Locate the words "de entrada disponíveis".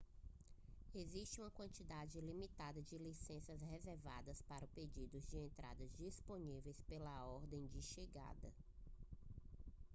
5.27-6.81